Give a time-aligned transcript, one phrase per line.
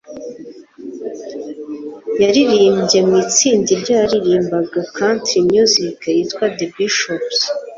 [2.21, 7.37] yaririmbye mu itsinda ryaririmbaga country music ryitwa the bishops